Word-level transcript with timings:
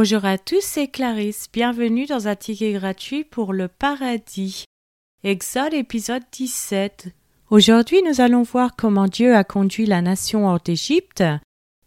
Bonjour 0.00 0.24
à 0.26 0.38
tous, 0.38 0.60
c'est 0.60 0.86
Clarisse. 0.86 1.48
Bienvenue 1.52 2.06
dans 2.06 2.28
un 2.28 2.36
ticket 2.36 2.72
gratuit 2.74 3.24
pour 3.24 3.52
le 3.52 3.66
paradis. 3.66 4.62
Exode 5.24 5.74
épisode 5.74 6.22
17. 6.30 7.08
Aujourd'hui, 7.50 8.00
nous 8.04 8.20
allons 8.20 8.44
voir 8.44 8.76
comment 8.76 9.08
Dieu 9.08 9.34
a 9.34 9.42
conduit 9.42 9.86
la 9.86 10.00
nation 10.00 10.46
hors 10.46 10.60
d'Égypte 10.60 11.24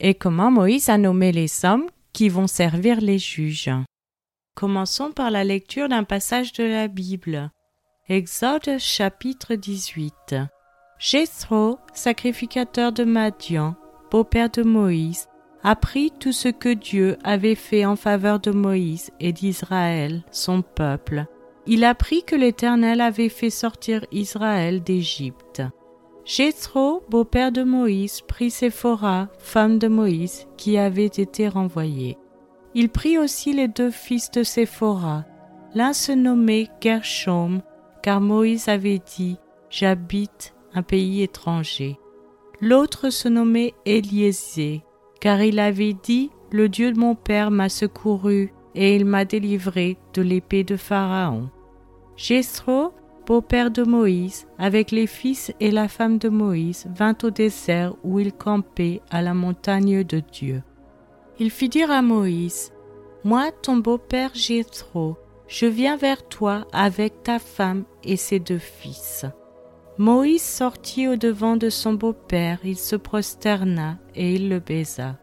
et 0.02 0.14
comment 0.14 0.52
Moïse 0.52 0.90
a 0.90 0.98
nommé 0.98 1.32
les 1.32 1.64
hommes 1.64 1.86
qui 2.12 2.28
vont 2.28 2.48
servir 2.48 3.00
les 3.00 3.18
juges. 3.18 3.72
Commençons 4.56 5.14
par 5.14 5.32
la 5.32 5.46
lecture 5.46 5.88
d'un 5.88 6.04
passage 6.04 6.52
de 6.52 6.66
la 6.66 6.90
Bible. 6.90 7.50
Exode 8.10 8.78
chapitre 8.78 9.56
18. 9.56 10.36
Jéthro, 11.00 11.80
sacrificateur 11.94 12.92
de 12.92 13.06
Madian, 13.06 13.76
beau-père 14.12 14.50
de 14.50 14.64
Moïse, 14.64 15.30
apprit 15.64 16.12
tout 16.20 16.32
ce 16.32 16.48
que 16.48 16.74
Dieu 16.74 17.18
avait 17.24 17.56
fait 17.56 17.86
en 17.86 17.96
faveur 17.96 18.40
de 18.40 18.52
Moïse 18.52 19.12
et 19.20 19.32
d'Israël, 19.32 20.24
son 20.32 20.62
peuple. 20.62 21.26
Il 21.68 21.84
apprit 21.84 22.24
que 22.24 22.36
l'Éternel 22.36 23.02
avait 23.02 23.30
fait 23.30 23.52
sortir 23.52 24.06
Israël 24.12 24.82
d'Égypte. 24.82 25.62
Jéthro, 26.26 27.04
beau-père 27.10 27.52
de 27.52 27.64
Moïse, 27.64 28.22
prit 28.22 28.52
Séphora, 28.52 29.28
femme 29.40 29.80
de 29.80 29.88
Moïse, 29.88 30.48
qui 30.58 30.78
avait 30.78 31.06
été 31.06 31.48
renvoyée. 31.48 32.18
Il 32.74 32.90
prit 32.90 33.18
aussi 33.18 33.54
les 33.54 33.68
deux 33.68 33.92
fils 33.92 34.32
de 34.32 34.44
Séphora. 34.44 35.26
L'un 35.74 35.94
se 35.94 36.12
nommait 36.12 36.70
Gershom, 36.80 37.62
car 38.02 38.22
Moïse 38.22 38.68
avait 38.68 39.02
dit 39.18 39.38
J'habite 39.70 40.54
un 40.74 40.84
pays 40.84 41.22
étranger. 41.22 41.98
L'autre 42.60 43.10
se 43.10 43.28
nommait 43.28 43.74
Éliésée, 43.86 44.84
car 45.22 45.42
il 45.42 45.60
avait 45.60 45.94
dit 45.94 46.32
Le 46.52 46.68
Dieu 46.68 46.92
de 46.92 47.00
mon 47.00 47.16
père 47.16 47.52
m'a 47.52 47.70
secouru 47.70 48.52
et 48.76 48.96
il 48.96 49.06
m'a 49.06 49.24
délivré 49.24 49.98
de 50.14 50.22
l'épée 50.22 50.66
de 50.66 50.76
Pharaon. 50.76 51.50
Jéthro, 52.18 52.92
beau-père 53.26 53.72
de 53.72 53.84
Moïse, 53.84 54.48
avec 54.58 54.92
les 54.92 55.08
fils 55.08 55.54
et 55.60 55.72
la 55.72 55.88
femme 55.88 56.18
de 56.18 56.28
Moïse, 56.28 56.88
vint 56.94 57.16
au 57.24 57.30
désert 57.30 57.96
où 58.04 58.20
il 58.20 58.34
campait 58.34 59.02
à 59.10 59.22
la 59.22 59.34
montagne 59.34 60.04
de 60.04 60.22
Dieu. 60.32 60.64
Il 61.40 61.52
fit 61.52 61.70
dire 61.70 61.92
à 61.92 62.02
Moïse 62.02 62.74
Moi, 63.24 63.52
ton 63.62 63.78
beau-père 63.78 64.32
Jéthro, 64.34 65.18
je 65.48 65.66
viens 65.66 65.98
vers 65.98 66.28
toi 66.28 66.66
avec 66.74 67.24
ta 67.24 67.40
femme 67.40 67.84
et 68.04 68.18
ses 68.18 68.40
deux 68.40 68.58
fils. 68.58 69.26
Moïse 70.02 70.42
sortit 70.42 71.08
au-devant 71.08 71.58
de 71.58 71.70
son 71.70 71.94
beau-père, 71.94 72.58
il 72.64 72.76
se 72.76 72.96
prosterna 72.96 74.00
et 74.16 74.34
il 74.34 74.50
le 74.50 74.58
baisa. 74.58 75.20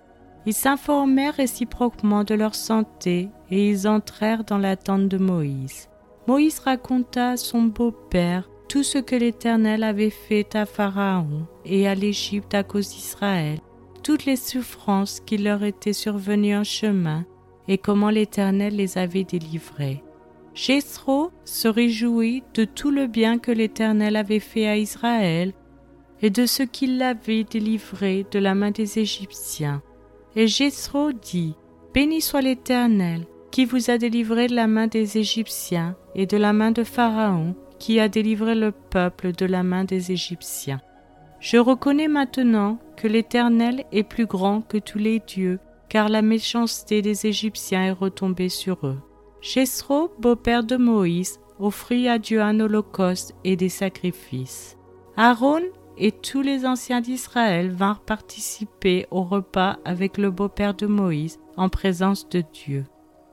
Ils 0.46 0.54
s'informèrent 0.54 1.34
réciproquement 1.34 2.22
de 2.22 2.36
leur 2.36 2.54
santé 2.54 3.28
et 3.50 3.70
ils 3.70 3.88
entrèrent 3.88 4.44
dans 4.44 4.56
la 4.56 4.76
tente 4.76 5.08
de 5.08 5.18
Moïse. 5.18 5.88
Moïse 6.28 6.60
raconta 6.60 7.30
à 7.30 7.36
son 7.36 7.62
beau-père 7.62 8.48
tout 8.68 8.84
ce 8.84 8.98
que 8.98 9.16
l'Éternel 9.16 9.82
avait 9.82 10.10
fait 10.10 10.54
à 10.54 10.64
Pharaon 10.64 11.48
et 11.64 11.88
à 11.88 11.96
l'Égypte 11.96 12.54
à 12.54 12.62
cause 12.62 12.90
d'Israël, 12.90 13.58
toutes 14.04 14.26
les 14.26 14.36
souffrances 14.36 15.18
qui 15.18 15.38
leur 15.38 15.64
étaient 15.64 15.92
survenues 15.92 16.56
en 16.56 16.62
chemin 16.62 17.24
et 17.66 17.78
comment 17.78 18.10
l'Éternel 18.10 18.76
les 18.76 18.96
avait 18.96 19.24
délivrés. 19.24 20.04
Jéthro 20.58 21.30
se 21.44 21.68
réjouit 21.68 22.42
de 22.54 22.64
tout 22.64 22.90
le 22.90 23.06
bien 23.06 23.38
que 23.38 23.52
l'Éternel 23.52 24.16
avait 24.16 24.40
fait 24.40 24.66
à 24.66 24.76
Israël 24.76 25.52
et 26.20 26.30
de 26.30 26.46
ce 26.46 26.64
qu'il 26.64 26.98
l'avait 26.98 27.44
délivré 27.44 28.26
de 28.32 28.40
la 28.40 28.56
main 28.56 28.72
des 28.72 28.98
Égyptiens. 28.98 29.82
Et 30.34 30.48
Jéthro 30.48 31.12
dit 31.12 31.54
Béni 31.94 32.20
soit 32.20 32.40
l'Éternel 32.40 33.24
qui 33.52 33.66
vous 33.66 33.88
a 33.88 33.98
délivré 33.98 34.48
de 34.48 34.56
la 34.56 34.66
main 34.66 34.88
des 34.88 35.18
Égyptiens 35.18 35.94
et 36.16 36.26
de 36.26 36.36
la 36.36 36.52
main 36.52 36.72
de 36.72 36.82
Pharaon 36.82 37.54
qui 37.78 38.00
a 38.00 38.08
délivré 38.08 38.56
le 38.56 38.72
peuple 38.72 39.30
de 39.30 39.46
la 39.46 39.62
main 39.62 39.84
des 39.84 40.10
Égyptiens. 40.10 40.80
Je 41.38 41.58
reconnais 41.58 42.08
maintenant 42.08 42.80
que 42.96 43.06
l'Éternel 43.06 43.84
est 43.92 44.02
plus 44.02 44.26
grand 44.26 44.62
que 44.62 44.78
tous 44.78 44.98
les 44.98 45.20
dieux, 45.20 45.60
car 45.88 46.08
la 46.08 46.20
méchanceté 46.20 47.00
des 47.00 47.26
Égyptiens 47.28 47.84
est 47.84 47.92
retombée 47.92 48.48
sur 48.48 48.84
eux. 48.84 48.98
Jéthro, 49.40 50.10
beau-père 50.18 50.64
de 50.64 50.76
Moïse, 50.76 51.40
offrit 51.58 52.08
à 52.08 52.18
Dieu 52.18 52.40
un 52.40 52.58
holocauste 52.60 53.34
et 53.44 53.56
des 53.56 53.68
sacrifices. 53.68 54.76
Aaron 55.16 55.62
et 55.96 56.12
tous 56.12 56.42
les 56.42 56.64
anciens 56.64 57.00
d'Israël 57.00 57.70
vinrent 57.70 58.00
participer 58.00 59.06
au 59.10 59.22
repas 59.22 59.78
avec 59.84 60.16
le 60.16 60.30
beau-père 60.30 60.74
de 60.74 60.86
Moïse 60.86 61.38
en 61.56 61.68
présence 61.68 62.28
de 62.28 62.42
Dieu. 62.52 62.84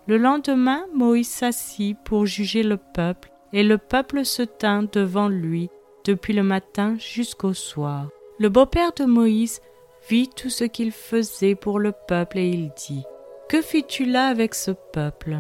Le 0.08 0.18
lendemain, 0.18 0.86
Moïse 0.94 1.30
s'assit 1.30 1.98
pour 2.06 2.26
juger 2.26 2.64
le 2.64 2.78
peuple, 2.78 3.32
et 3.54 3.64
le 3.64 3.78
peuple 3.78 4.26
se 4.26 4.44
tint 4.44 4.84
devant 4.92 5.30
lui 5.30 5.70
depuis 6.06 6.34
le 6.34 6.44
matin 6.44 6.96
jusqu'au 7.00 7.54
soir. 7.54 8.10
Le 8.38 8.50
beau-père 8.50 8.92
de 8.94 9.06
Moïse 9.06 9.62
vit 10.10 10.30
tout 10.30 10.50
ce 10.50 10.64
qu'il 10.64 10.92
faisait 10.92 11.56
pour 11.56 11.80
le 11.80 11.94
peuple 12.08 12.38
et 12.38 12.50
il 12.50 12.72
dit 12.76 13.04
Que 13.50 13.62
fis-tu 13.62 14.06
là 14.06 14.28
avec 14.28 14.54
ce 14.54 14.72
peuple? 14.72 15.40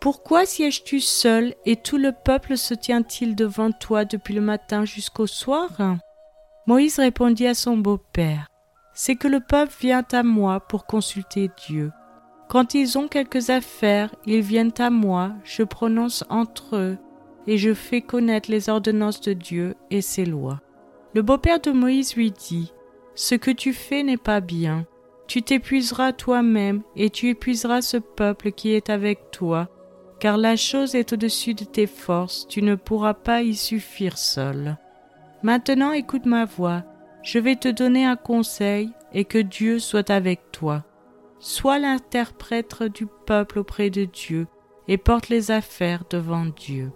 Pourquoi 0.00 0.46
sièges-tu 0.46 0.98
seul 1.00 1.54
et 1.66 1.76
tout 1.76 1.98
le 1.98 2.12
peuple 2.12 2.56
se 2.56 2.72
tient-il 2.72 3.36
devant 3.36 3.70
toi 3.70 4.06
depuis 4.06 4.32
le 4.32 4.40
matin 4.40 4.86
jusqu'au 4.86 5.26
soir? 5.26 5.68
Moïse 6.66 6.98
répondit 6.98 7.46
à 7.46 7.52
son 7.52 7.76
beau-père 7.76 8.46
C'est 8.94 9.16
que 9.16 9.28
le 9.28 9.40
peuple 9.40 9.74
vient 9.78 10.06
à 10.12 10.22
moi 10.22 10.60
pour 10.60 10.86
consulter 10.86 11.50
Dieu. 11.68 11.92
Quand 12.48 12.72
ils 12.72 12.96
ont 12.96 13.08
quelques 13.08 13.50
affaires, 13.50 14.14
ils 14.24 14.40
viennent 14.40 14.72
à 14.78 14.88
moi, 14.88 15.32
je 15.44 15.62
prononce 15.62 16.24
entre 16.30 16.76
eux, 16.76 16.98
et 17.46 17.58
je 17.58 17.74
fais 17.74 18.00
connaître 18.00 18.50
les 18.50 18.70
ordonnances 18.70 19.20
de 19.20 19.34
Dieu 19.34 19.74
et 19.90 20.00
ses 20.00 20.24
lois. 20.24 20.60
Le 21.14 21.20
beau-père 21.20 21.60
de 21.60 21.72
Moïse 21.72 22.16
lui 22.16 22.30
dit 22.30 22.72
Ce 23.14 23.34
que 23.34 23.50
tu 23.50 23.74
fais 23.74 24.02
n'est 24.02 24.16
pas 24.16 24.40
bien. 24.40 24.86
Tu 25.26 25.42
t'épuiseras 25.42 26.12
toi-même 26.12 26.82
et 26.96 27.10
tu 27.10 27.28
épuiseras 27.28 27.82
ce 27.82 27.98
peuple 27.98 28.50
qui 28.50 28.72
est 28.72 28.88
avec 28.88 29.30
toi 29.30 29.68
car 30.20 30.36
la 30.36 30.54
chose 30.54 30.94
est 30.94 31.12
au-dessus 31.12 31.54
de 31.54 31.64
tes 31.64 31.86
forces, 31.86 32.46
tu 32.46 32.62
ne 32.62 32.74
pourras 32.74 33.14
pas 33.14 33.42
y 33.42 33.54
suffire 33.54 34.18
seul. 34.18 34.76
Maintenant 35.42 35.92
écoute 35.92 36.26
ma 36.26 36.44
voix, 36.44 36.84
je 37.22 37.38
vais 37.38 37.56
te 37.56 37.68
donner 37.68 38.04
un 38.04 38.16
conseil, 38.16 38.90
et 39.12 39.24
que 39.24 39.38
Dieu 39.38 39.80
soit 39.80 40.10
avec 40.10 40.52
toi. 40.52 40.84
Sois 41.40 41.78
l'interprète 41.78 42.82
du 42.82 43.06
peuple 43.26 43.58
auprès 43.58 43.90
de 43.90 44.04
Dieu, 44.04 44.46
et 44.86 44.98
porte 44.98 45.28
les 45.28 45.50
affaires 45.50 46.04
devant 46.08 46.46
Dieu. 46.46 46.92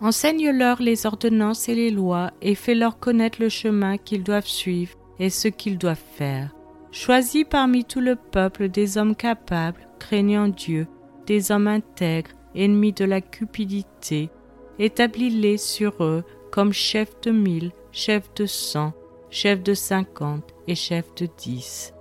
Enseigne-leur 0.00 0.80
les 0.80 1.06
ordonnances 1.06 1.68
et 1.68 1.74
les 1.74 1.90
lois, 1.90 2.30
et 2.42 2.54
fais-leur 2.54 2.98
connaître 2.98 3.40
le 3.40 3.48
chemin 3.48 3.96
qu'ils 3.96 4.22
doivent 4.22 4.46
suivre 4.46 4.96
et 5.18 5.30
ce 5.30 5.48
qu'ils 5.48 5.78
doivent 5.78 6.00
faire. 6.14 6.54
Choisis 6.92 7.44
parmi 7.48 7.84
tout 7.84 8.00
le 8.00 8.14
peuple 8.14 8.68
des 8.68 8.96
hommes 8.98 9.16
capables, 9.16 9.88
craignant 9.98 10.48
Dieu, 10.48 10.86
des 11.26 11.50
hommes 11.50 11.66
intègres, 11.66 12.30
ennemis 12.64 12.92
de 12.92 13.04
la 13.04 13.20
cupidité, 13.20 14.30
établis-les 14.78 15.56
sur 15.56 16.02
eux 16.02 16.24
comme 16.50 16.72
chefs 16.72 17.20
de 17.22 17.30
mille, 17.30 17.72
chefs 17.92 18.32
de 18.34 18.46
cent, 18.46 18.92
chefs 19.30 19.62
de 19.62 19.74
cinquante 19.74 20.54
et 20.66 20.74
chefs 20.74 21.14
de 21.14 21.28
dix. 21.38 21.92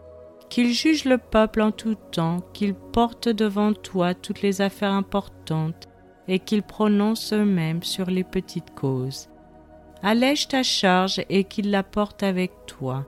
Qu'ils 0.49 0.73
jugent 0.73 1.05
le 1.05 1.17
peuple 1.17 1.61
en 1.61 1.71
tout 1.71 1.95
temps, 2.11 2.39
qu'ils 2.53 2.75
portent 2.75 3.29
devant 3.29 3.73
toi 3.73 4.13
toutes 4.13 4.41
les 4.41 4.61
affaires 4.61 4.93
importantes, 4.93 5.87
et 6.29 6.39
qu'ils 6.39 6.63
prononcent 6.63 7.33
eux-mêmes 7.33 7.83
sur 7.83 8.07
les 8.07 8.23
petites 8.23 8.73
causes. 8.75 9.29
Allège 10.03 10.47
ta 10.47 10.63
charge 10.63 11.21
et 11.29 11.43
qu'ils 11.43 11.71
la 11.71 11.83
portent 11.83 12.23
avec 12.23 12.51
toi. 12.65 13.05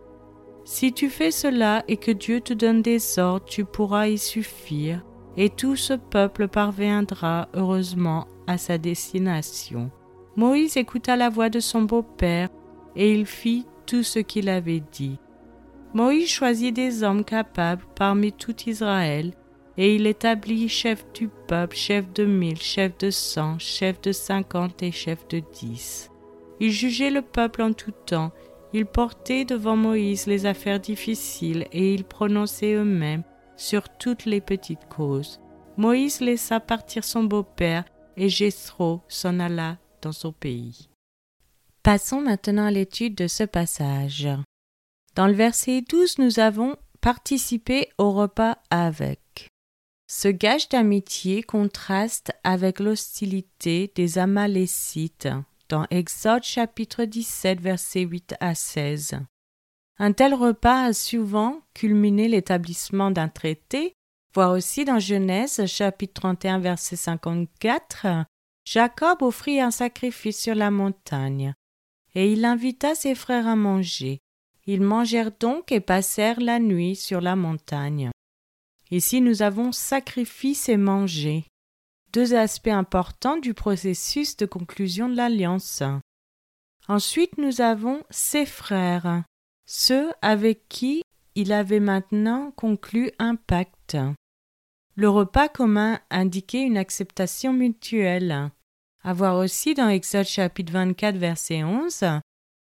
Si 0.66 0.94
tu 0.94 1.10
fais 1.10 1.32
cela 1.32 1.84
et 1.88 1.98
que 1.98 2.12
Dieu 2.12 2.42
te 2.42 2.54
donne 2.54 2.82
des 2.82 3.20
ordres, 3.20 3.46
tu 3.46 3.66
pourras 3.66 4.08
y 4.08 4.18
suffire, 4.18 5.04
et 5.40 5.50
tout 5.50 5.78
ce 5.78 5.94
peuple 5.94 6.50
parviendra 6.50 7.48
heureusement 7.54 8.28
à 8.46 8.58
sa 8.58 8.78
destination. 8.78 9.90
Moïse 10.36 10.76
écouta 10.76 11.16
la 11.16 11.30
voix 11.30 11.50
de 11.50 11.62
son 11.62 11.84
beau-père, 11.84 12.50
et 12.98 13.14
il 13.14 13.26
fit 13.26 13.66
tout 13.86 14.04
ce 14.04 14.20
qu'il 14.20 14.50
avait 14.50 14.84
dit. 14.92 15.18
Moïse 15.94 16.30
choisit 16.30 16.76
des 16.76 17.04
hommes 17.04 17.24
capables 17.24 17.86
parmi 17.96 18.34
tout 18.34 18.56
Israël, 18.68 19.32
et 19.78 19.96
il 19.96 20.08
établit 20.08 20.68
chef 20.68 21.06
du 21.14 21.30
peuple, 21.48 21.78
chef 21.78 22.12
de 22.12 22.26
mille, 22.26 22.62
chef 22.62 22.98
de 22.98 23.10
cent, 23.10 23.58
chef 23.60 24.02
de 24.02 24.12
cinquante 24.12 24.84
et 24.84 24.92
chef 24.92 25.26
de 25.30 25.42
dix. 25.54 26.12
Il 26.60 26.72
jugeait 26.72 27.12
le 27.12 27.22
peuple 27.22 27.62
en 27.62 27.72
tout 27.72 27.94
temps, 28.06 28.34
il 28.74 28.86
portait 28.86 29.46
devant 29.46 29.78
Moïse 29.78 30.28
les 30.28 30.46
affaires 30.46 30.82
difficiles, 30.82 31.66
et 31.72 31.94
ils 31.94 32.04
prononçaient 32.04 32.74
eux-mêmes 32.74 33.24
sur 33.60 33.90
toutes 33.90 34.26
les 34.26 34.42
petites 34.42 34.88
causes. 34.90 35.40
Moïse 35.78 36.22
laissa 36.22 36.60
partir 36.60 37.04
son 37.04 37.24
beau-père 37.24 37.86
et 38.18 38.30
Jéthro 38.30 39.02
s'en 39.08 39.40
alla 39.40 39.78
dans 40.02 40.12
son 40.12 40.32
pays. 40.32 40.90
Passons 41.84 42.22
maintenant 42.22 42.66
à 42.66 42.72
l'étude 42.72 43.16
de 43.16 43.28
ce 43.28 43.44
passage. 43.44 44.28
Dans 45.16 45.28
le 45.28 45.34
verset 45.34 45.82
12, 45.82 46.18
nous 46.20 46.40
avons 46.40 46.76
participé 47.02 47.90
au 47.98 48.12
repas 48.12 48.58
avec. 48.70 49.48
Ce 50.08 50.28
gage 50.28 50.70
d'amitié 50.70 51.44
contraste 51.44 52.32
avec 52.44 52.80
l'hostilité 52.80 53.92
des 53.96 54.18
Amalécites 54.18 55.30
dans 55.70 55.86
Exode 55.92 56.44
chapitre 56.44 57.06
17 57.06 57.62
versets 57.62 58.02
8 58.02 58.36
à 58.40 58.56
16. 58.56 59.20
Un 60.02 60.14
tel 60.14 60.34
repas 60.34 60.84
a 60.84 60.94
souvent 60.94 61.60
culminé 61.74 62.30
l'établissement 62.30 63.12
d'un 63.12 63.28
traité, 63.28 63.94
voire 64.34 64.52
aussi 64.52 64.86
dans 64.86 65.00
Genèse 65.00 65.66
chapitre 65.66 66.22
31 66.22 66.60
verset 66.60 66.96
54, 66.96 68.26
Jacob 68.64 69.22
offrit 69.22 69.60
un 69.60 69.72
sacrifice 69.72 70.40
sur 70.40 70.56
la 70.56 70.72
montagne, 70.72 71.54
et 72.16 72.32
il 72.32 72.46
invita 72.46 72.96
ses 72.96 73.14
frères 73.14 73.48
à 73.48 73.58
manger. 73.58 74.20
Ils 74.66 74.82
mangèrent 74.82 75.38
donc 75.38 75.74
et 75.74 75.82
passèrent 75.82 76.40
la 76.40 76.60
nuit 76.60 76.96
sur 76.96 77.20
la 77.20 77.36
montagne. 77.36 78.10
Ici 78.92 79.20
nous 79.20 79.42
avons 79.42 79.74
sacrifice 79.74 80.70
et 80.70 80.78
manger, 80.78 81.46
deux 82.14 82.36
aspects 82.36 82.68
importants 82.68 83.38
du 83.38 83.54
processus 83.54 84.38
de 84.38 84.46
conclusion 84.46 85.10
de 85.10 85.16
l'alliance. 85.16 85.84
Ensuite 86.88 87.38
nous 87.38 87.60
avons 87.60 88.02
ses 88.10 88.46
frères, 88.46 89.24
ceux 89.72 90.12
avec 90.24 90.68
qui 90.68 91.04
il 91.36 91.54
avait 91.54 91.80
maintenant 91.80 92.52
conclu 92.56 93.12
un 93.20 93.36
pacte. 93.36 93.98
Le 94.96 95.08
repas 95.08 95.48
commun 95.48 96.00
indiquait 96.10 96.64
une 96.64 96.76
acceptation 96.76 97.54
mutuelle. 97.54 98.50
À 99.04 99.14
voir 99.14 99.38
aussi 99.38 99.76
dans 99.76 99.88
Exode 99.88 100.26
chapitre 100.26 100.74
24 100.74 101.18
verset 101.18 101.64
11, 101.64 102.04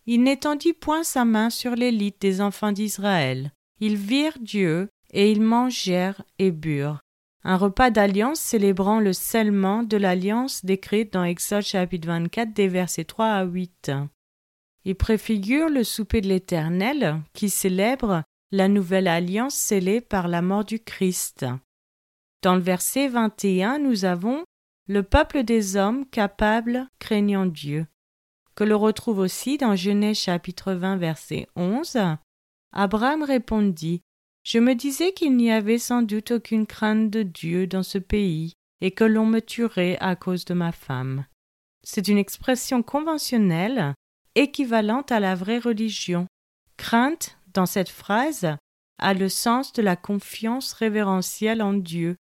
il 0.07 0.25
n'étendit 0.25 0.73
point 0.73 1.05
sa 1.05 1.25
main 1.25 1.51
sur 1.51 1.77
l'élite 1.77 2.21
des 2.21 2.41
enfants 2.41 2.73
d'Israël. 2.73 3.53
Ils 3.79 3.97
virent 3.97 4.39
Dieu 4.41 4.89
et 5.13 5.31
ils 5.31 5.41
mangèrent 5.41 6.25
et 6.41 6.51
burent. 6.51 6.99
Un 7.45 7.57
repas 7.57 7.91
d'alliance 7.91 8.41
célébrant 8.41 8.99
le 8.99 9.13
scellement 9.13 9.85
de 9.85 9.97
l'alliance 9.97 10.65
décrite 10.65 11.13
dans 11.13 11.23
Exode 11.23 11.63
chapitre 11.63 12.09
24 12.09 12.53
des 12.53 12.67
versets 12.67 13.05
3 13.05 13.27
à 13.27 13.45
8. 13.45 13.93
Il 14.89 14.95
préfigure 14.95 15.69
le 15.69 15.85
souper 15.85 16.23
de 16.23 16.29
l'Éternel 16.29 17.21
qui 17.35 17.51
célèbre 17.51 18.23
la 18.51 18.69
nouvelle 18.69 19.07
alliance 19.07 19.55
scellée 19.55 20.01
par 20.01 20.29
la 20.29 20.41
mort 20.41 20.65
du 20.65 20.81
Christ. 20.81 21.45
Dans 22.41 22.55
le 22.55 22.63
verset 22.63 23.09
21, 23.09 23.81
nous 23.81 24.07
avons 24.07 24.45
le 24.87 25.03
peuple 25.03 25.43
des 25.43 25.77
hommes 25.77 26.07
capables 26.07 26.89
craignant 27.01 27.45
Dieu, 27.45 27.87
que 28.55 28.65
l'on 28.65 28.79
retrouve 28.79 29.19
aussi 29.19 29.59
dans 29.59 29.77
Genèse 29.77 30.21
chapitre 30.21 30.73
20 30.73 30.97
verset 30.97 31.49
11. 31.55 31.99
Abraham 32.73 33.25
répondit 33.25 34.01
je 34.43 34.59
me 34.59 34.75
disais 34.75 35.13
qu'il 35.13 35.37
n'y 35.37 35.53
avait 35.53 35.77
sans 35.77 36.01
doute 36.01 36.31
aucune 36.31 36.67
crainte 36.67 37.11
de 37.11 37.23
Dieu 37.23 37.67
dans 37.67 37.83
ce 37.83 37.99
pays, 37.99 38.55
et 38.81 38.93
que 38.93 39.05
l'on 39.05 39.27
me 39.27 39.41
tuerait 39.41 39.99
à 40.01 40.17
cause 40.17 40.47
de 40.47 40.55
ma 40.55 40.73
femme. 40.73 41.27
C'est 41.83 42.09
une 42.09 42.17
expression 42.17 42.83
conventionnelle, 42.83 43.95
équivalente 44.39 45.13
à 45.13 45.21
la 45.21 45.35
vraie 45.35 45.59
religion. 45.59 46.27
Crainte, 46.77 47.39
dans 47.55 47.67
cette 47.67 47.89
phrase, 47.89 48.57
a 48.99 49.15
le 49.15 49.29
sens 49.29 49.73
de 49.73 49.83
la 49.83 49.97
confiance 49.97 50.73
révérentielle 50.73 51.63
en 51.63 51.73
Dieu 51.73 52.17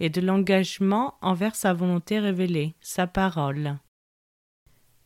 et 0.00 0.10
de 0.10 0.20
l'engagement 0.20 1.14
envers 1.20 1.54
sa 1.54 1.72
volonté 1.72 2.18
révélée, 2.18 2.74
sa 2.80 3.06
parole. 3.06 3.78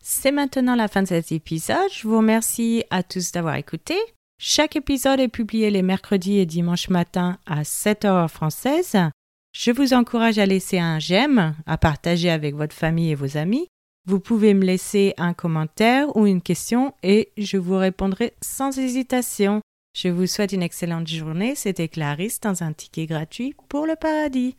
C'est 0.00 0.32
maintenant 0.32 0.76
la 0.76 0.88
fin 0.88 1.02
de 1.02 1.08
cet 1.08 1.32
épisode. 1.32 1.90
Je 1.92 2.06
vous 2.06 2.18
remercie 2.18 2.84
à 2.90 3.02
tous 3.02 3.32
d'avoir 3.32 3.56
écouté. 3.56 3.96
Chaque 4.38 4.76
épisode 4.76 5.20
est 5.20 5.28
publié 5.28 5.70
les 5.70 5.82
mercredis 5.82 6.38
et 6.38 6.46
dimanches 6.46 6.90
matin 6.90 7.38
à 7.46 7.64
7 7.64 8.04
heures 8.04 8.30
française. 8.30 8.96
Je 9.52 9.70
vous 9.70 9.94
encourage 9.94 10.38
à 10.38 10.46
laisser 10.46 10.78
un 10.78 10.98
j'aime, 10.98 11.54
à 11.66 11.78
partager 11.78 12.30
avec 12.30 12.54
votre 12.54 12.74
famille 12.74 13.10
et 13.10 13.14
vos 13.14 13.36
amis. 13.36 13.68
Vous 14.08 14.20
pouvez 14.20 14.54
me 14.54 14.64
laisser 14.64 15.14
un 15.18 15.34
commentaire 15.34 16.16
ou 16.16 16.26
une 16.26 16.40
question 16.40 16.94
et 17.02 17.32
je 17.36 17.56
vous 17.56 17.76
répondrai 17.76 18.34
sans 18.40 18.78
hésitation. 18.78 19.62
Je 19.96 20.08
vous 20.08 20.28
souhaite 20.28 20.52
une 20.52 20.62
excellente 20.62 21.08
journée. 21.08 21.56
C'était 21.56 21.88
Clarisse 21.88 22.38
dans 22.38 22.62
un 22.62 22.72
ticket 22.72 23.06
gratuit 23.06 23.56
pour 23.68 23.84
le 23.84 23.96
paradis. 23.96 24.54